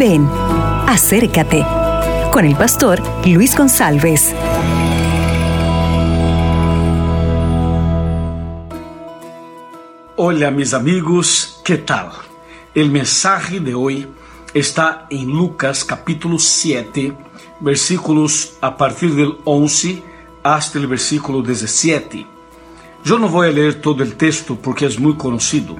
[0.00, 0.26] Ven,
[0.86, 1.62] acércate
[2.32, 4.34] con el pastor Luis González.
[10.16, 12.12] Hola mis amigos, ¿qué tal?
[12.74, 14.08] El mensaje de hoy
[14.54, 17.12] está en Lucas capítulo 7,
[17.60, 20.02] versículos a partir del 11
[20.42, 22.26] hasta el versículo 17.
[23.04, 25.76] Yo no voy a leer todo el texto porque es muy conocido.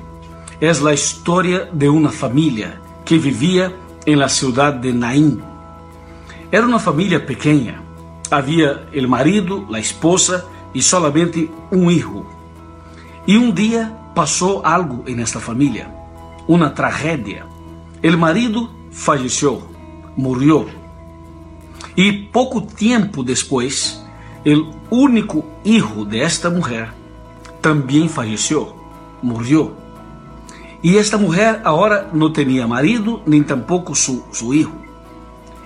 [0.61, 3.75] Es la historia de una familia que vivía
[4.07, 5.43] en la ciudad de Naín.
[6.50, 7.82] Era uma família pequena.
[8.31, 12.26] Havia o marido, a esposa e solamente um filho.
[13.26, 15.89] E um dia passou algo em esta família,
[16.49, 17.46] uma tragédia.
[18.03, 19.63] O marido faleceu,
[20.17, 20.68] morreu.
[21.96, 24.03] E pouco tempo depois,
[24.45, 26.93] o único filho desta mulher
[27.61, 28.75] também faleceu,
[29.23, 29.76] morreu.
[30.82, 34.73] E esta mulher agora não tinha marido, nem tampouco su, su hijo.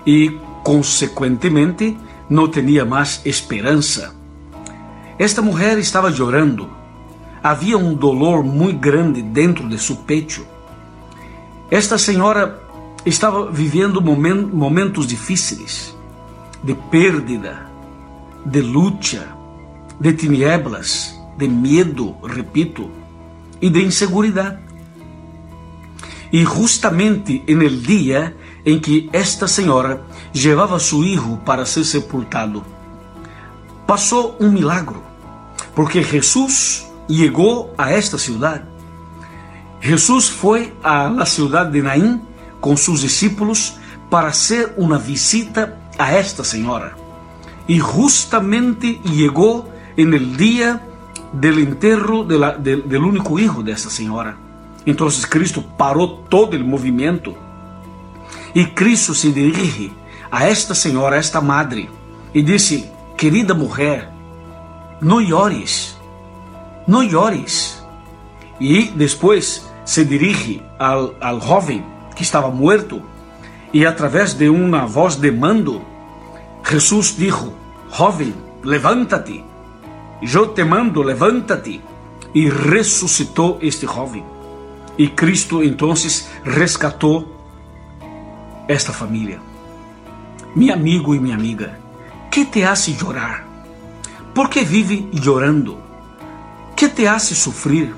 [0.05, 1.97] E, consequentemente,
[2.29, 4.13] não tinha mais esperança.
[5.17, 6.69] Esta mulher estava chorando.
[7.41, 10.45] Havia um dolor muito grande dentro de seu peito.
[11.71, 12.61] Esta senhora
[13.05, 15.95] estava vivendo momentos difíceis,
[16.63, 17.69] de perda,
[18.45, 19.27] de luta,
[19.99, 22.89] de tinieblas, de medo, repito,
[23.61, 24.57] e de inseguridade.
[26.35, 30.01] E justamente en el dia em que esta senhora
[30.35, 32.61] levava seu filho para ser sepultado,
[33.87, 35.01] passou um milagro,
[35.73, 38.65] porque Jesus chegou a esta cidade.
[39.79, 42.19] Jesus foi a la cidade de Naim
[42.59, 43.75] com seus discípulos
[44.09, 46.97] para ser uma visita a esta senhora.
[47.65, 50.85] E justamente chegou en el dia
[51.31, 54.44] del enterro de de, del único hijo de esta senhora.
[54.85, 57.35] Então Cristo parou todo o movimento
[58.53, 59.91] e Cristo se dirige
[60.31, 61.89] a esta senhora, a esta madre,
[62.33, 64.11] e disse: Querida mulher,
[65.01, 65.97] não llores,
[66.87, 67.83] não llores.
[68.59, 71.83] E depois se dirige ao, ao jovem
[72.15, 73.01] que estava morto
[73.73, 75.81] e através de uma voz de mando,
[76.63, 77.51] Jesus disse:
[77.91, 79.43] Jovem, levanta-te.
[80.21, 81.81] Eu te mando, levanta-te.
[82.33, 84.23] E ressuscitou este jovem.
[84.97, 85.93] E Cristo então
[86.43, 87.35] resgatou
[88.67, 89.41] esta família.
[90.55, 91.77] Meu amigo e minha amiga,
[92.31, 93.45] que te hace chorar?
[94.33, 95.77] Por que vive chorando?
[96.77, 97.93] Que te hace sofrer?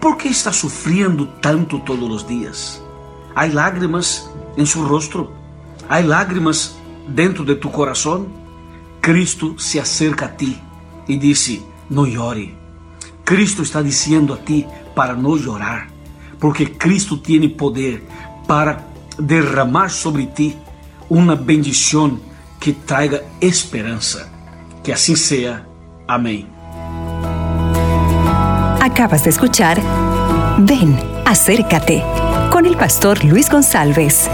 [0.00, 2.80] Por que está sofrendo tanto todos os dias?
[3.34, 5.32] Há lágrimas em seu rosto?
[5.88, 6.76] Há lágrimas
[7.08, 8.28] dentro de tu coração?
[9.02, 10.62] Cristo se acerca a ti
[11.08, 12.56] e disse: Não chore.
[13.24, 15.97] Cristo está dizendo a ti para não chorar
[16.38, 18.04] porque Cristo tem poder
[18.46, 18.84] para
[19.18, 20.56] derramar sobre ti
[21.08, 22.18] uma bendição
[22.60, 24.30] que traiga esperança.
[24.82, 25.66] Que assim seja.
[26.06, 26.46] Amém.
[28.80, 29.76] Acabas de escuchar
[30.60, 32.02] Ven, acércate
[32.50, 34.28] con el pastor Luis González.